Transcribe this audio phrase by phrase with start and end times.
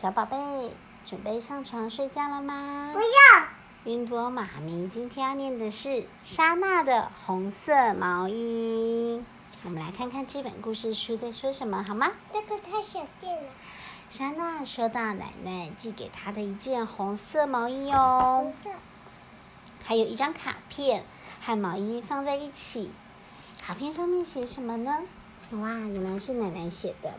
[0.00, 0.38] 小宝贝，
[1.04, 2.90] 准备上床睡觉了吗？
[2.94, 3.46] 不要。
[3.84, 9.22] 云朵妈咪今天要念的是莎娜的红色毛衣。
[9.62, 12.12] 我们来看看这本故事书在说什么，好吗？
[12.32, 13.50] 这个太小件了。
[14.08, 18.78] 莎娜收到奶奶寄给她的一件红色毛衣哦，红色。
[19.84, 21.04] 还有一张卡片
[21.42, 22.90] 和毛衣放在一起。
[23.60, 25.02] 卡片上面写什么呢？
[25.50, 27.12] 哇，原来是奶奶写的。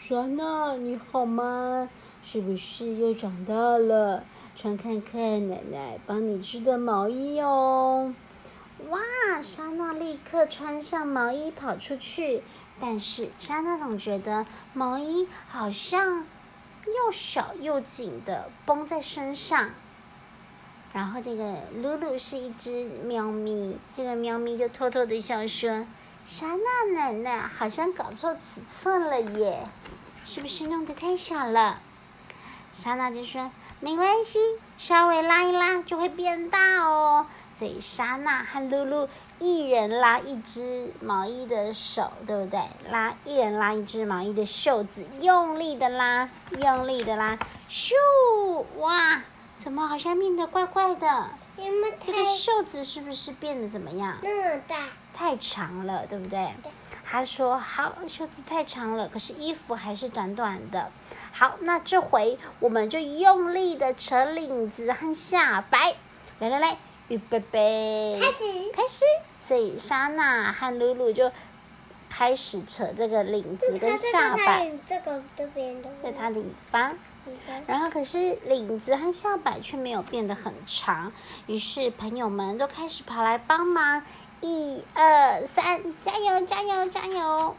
[0.00, 1.88] 莎娜，你好吗？
[2.24, 4.24] 是不是又长大了？
[4.56, 8.14] 穿看看奶奶帮你织的毛衣哦。
[8.88, 9.42] 哇！
[9.42, 12.42] 莎娜立刻穿上毛衣跑出去，
[12.80, 16.24] 但是莎娜总觉得毛衣好像
[16.86, 19.70] 又小又紧的绷在身上。
[20.92, 25.86] 然后这个露露是一只喵咪，这个喵咪就偷偷的笑说
[26.24, 29.66] ：“莎娜奶奶好像搞错尺寸了耶，
[30.22, 31.80] 是不是弄得太小了？”
[32.74, 34.38] 莎娜就说：“没关系，
[34.76, 37.26] 稍微拉一拉就会变大哦。”
[37.58, 42.60] 所以莎娜和露露一人拉一只毛衣的手，对不对？
[42.90, 47.38] 拉一人拉一只毛衣的袖子，用力的拉，用力的拉，
[47.70, 47.92] 咻！
[48.78, 49.22] 哇，
[49.62, 51.30] 怎么好像变得怪怪的？
[51.56, 54.18] 因为这个袖子是不是变得怎么样？
[54.22, 56.52] 那么大，太长了，对不对？
[57.06, 60.90] 他说：“好，袖子太长了，可是衣服还是短短的。”
[61.36, 65.96] 好，那这回我们就用力的扯领子和下摆，
[66.38, 66.76] 来来来，
[67.08, 69.04] 预备备，开始，开始。
[69.40, 71.32] 所以莎娜和露露就
[72.08, 76.92] 开始扯这个领子跟下摆，这个这边的，对它的尾巴。
[77.66, 81.12] 然后可是领子和下摆却没有变得很长，
[81.48, 84.04] 于是朋友们都开始跑来帮忙，
[84.40, 87.56] 一二三，加油加油加油！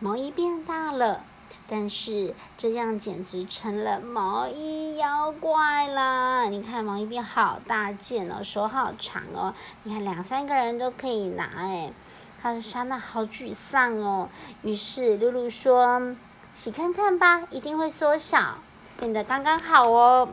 [0.00, 1.22] 毛衣变大了。
[1.68, 6.44] 但是这样简直成了毛衣妖怪啦！
[6.44, 11.92] 你看毛衣变好大件哦，手好长哦，你看两三个人都可以拿哎。
[12.40, 14.28] 他的莎娜好沮丧哦。
[14.62, 16.16] 于是露露说
[16.54, 18.58] ：“洗看看吧，一定会缩小，
[18.98, 20.28] 变得刚刚好哦。”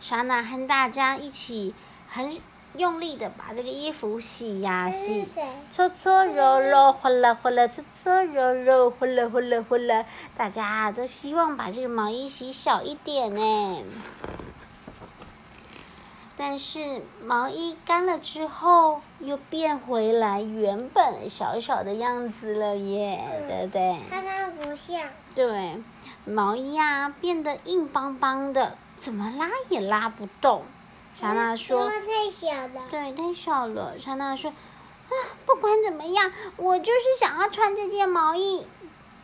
[0.00, 1.74] 莎娜和大家一起
[2.08, 2.30] 很。
[2.76, 5.24] 用力的把这个衣服洗呀洗，
[5.70, 10.04] 搓搓揉揉，哗啦哗啦，搓搓揉揉，哗啦哗啦哗啦，
[10.36, 13.82] 大家都希望把这个毛衣洗小一点呢。
[16.36, 24.00] 但是毛衣干了之后，又变回来原本小小的样子了耶，对不对？
[24.10, 25.08] 它它不像。
[25.36, 25.80] 对，
[26.24, 30.64] 毛衣啊变得硬邦邦的，怎么拉也拉不动。
[31.14, 33.98] 莎娜说：“太小了。”对，太小了。
[33.98, 34.50] 莎娜说
[35.08, 35.12] ：“啊，
[35.46, 38.66] 不管怎么样，我就是想要穿这件毛衣。”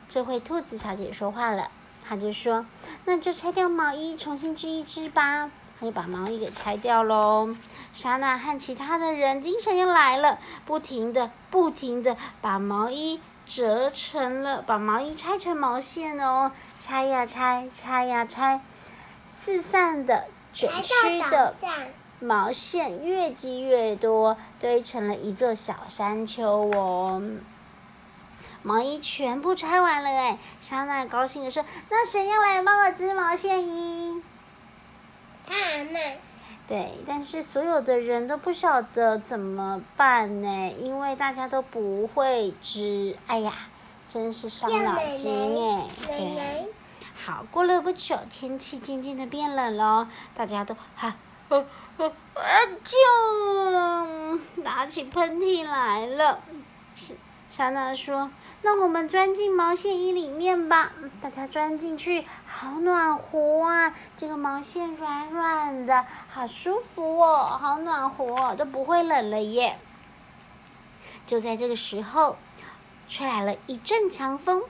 [0.09, 1.71] 这回兔子小姐说话了，
[2.09, 2.65] 她就说
[3.07, 7.57] ：“那就拆掉毛衣，重新织一织吧。”她就把毛衣给拆掉喽。
[7.93, 18.61] 莎娜和其他的人精神又来了，不停的、不停的把毛衣折成了，把毛衣拆成毛线哦，拆呀拆，拆呀拆，
[19.43, 20.27] 四散的。
[20.53, 21.55] 卷曲的
[22.21, 27.23] 毛线越积越多，堆成了一座小山丘哦。
[28.63, 34.23] 毛衣全部拆完了哎，莎娜高兴的说：“那谁要来帮我织毛线衣？”
[35.49, 35.99] 阿妈。
[36.69, 43.17] 对，但是所有的人都不晓得怎么办呢，因为大家都不会织。
[43.27, 43.53] 哎呀，
[44.11, 45.89] 真是伤脑筋哎。
[46.07, 46.67] 对。
[47.23, 51.15] 好，过了不久，天气渐渐的变冷了，大家都哈，
[51.49, 51.65] 啊
[52.35, 56.39] 啊就打起喷嚏来了。
[56.97, 57.15] 是，
[57.51, 58.31] 莎娜说
[58.63, 63.95] ：“那我们钻进毛线衣里面吧。”大家钻进去，好暖和啊！
[64.17, 69.79] 这个毛线软软的，好舒服哦，好暖和，都不会冷了耶。
[71.27, 72.37] 就在这个时候，
[73.09, 74.63] 吹来了一阵强风。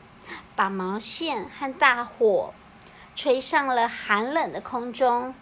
[0.55, 2.53] 把毛线和大火
[3.15, 5.35] 吹上了寒冷的空中，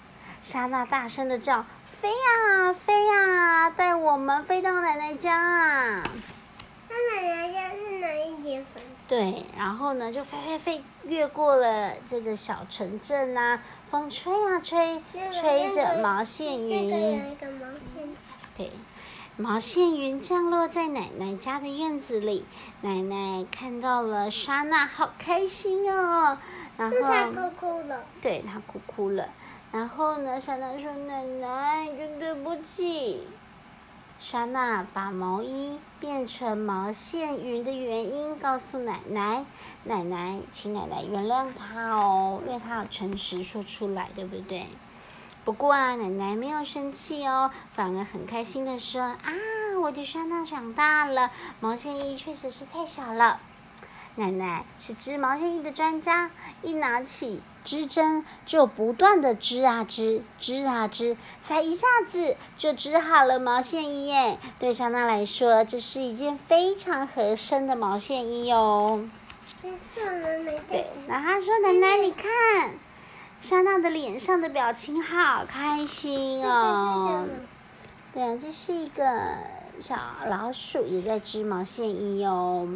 [0.43, 1.64] 莎娜大声的叫
[2.00, 6.02] ：“飞呀飞呀，带我们飞到奶奶家啊！”
[6.90, 9.05] 那奶奶家是哪一间房子？
[9.06, 15.02] 对，然后呢，就飞飞飞，越过了这个小城镇啊，风吹啊吹，
[15.32, 17.37] 吹着毛线云。
[18.56, 18.70] 对。
[19.40, 22.44] 毛线云降落在奶奶家的院子里，
[22.81, 26.37] 奶奶看到了莎娜，好开心哦。
[26.76, 28.05] 然后她哭哭了。
[28.20, 29.29] 对，她哭哭了。
[29.70, 33.29] 然后呢，莎娜说：“奶奶，真对不起。”
[34.19, 39.44] 莎娜把毛衣变成毛线云的原因告诉奶奶。
[39.85, 44.67] 奶奶，请奶奶原谅她哦，因为她要诚实说出来，对不对？
[45.49, 49.33] 不过啊，奶奶没有生气哦，反而很开心的说：“啊，
[49.81, 51.31] 我的莎娜长大了，
[51.61, 53.41] 毛线衣确实是太小了。”
[54.17, 56.31] 奶奶是织毛线衣的专家，
[56.61, 64.39] 一拿起织针就不断的织啊织，织啊织，才一下子就织好了毛线衣耶。
[64.59, 69.09] 对莎娜来说，这是一件非常合身的毛线衣哦。
[69.62, 72.29] 对，然后说：“奶奶，你看，
[73.40, 77.26] 莎娜的脸上的表情好开心哦。”
[78.12, 79.05] 对啊，这是一个
[79.79, 79.96] 小
[80.26, 82.67] 老鼠也在织毛线衣哦。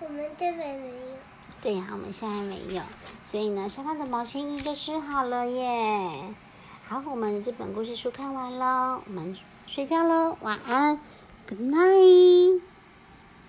[0.00, 1.18] 我们这边没有。
[1.60, 2.82] 对呀，我们现在没有，
[3.28, 6.34] 所以呢，莎娜的毛线衣就织好了耶。
[6.86, 9.36] 好，我们这本故事书看完了，我们
[9.66, 11.00] 睡觉喽，晚安
[11.48, 12.60] ，Good night。